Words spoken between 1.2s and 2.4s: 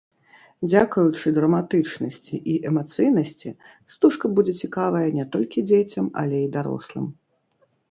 драматычнасці